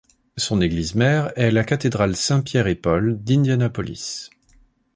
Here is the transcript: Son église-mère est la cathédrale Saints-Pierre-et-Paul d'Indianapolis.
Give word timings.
Son 0.35 0.61
église-mère 0.61 1.31
est 1.37 1.51
la 1.51 1.63
cathédrale 1.63 2.15
Saints-Pierre-et-Paul 2.15 3.23
d'Indianapolis. 3.23 4.31